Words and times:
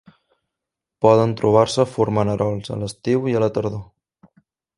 Poden 1.05 1.35
trobar-se 1.41 1.85
formant 1.97 2.33
erols 2.37 2.73
a 2.77 2.79
l'estiu 2.85 3.29
i 3.35 3.37
a 3.41 3.45
la 3.45 3.53
tardor. 3.61 3.87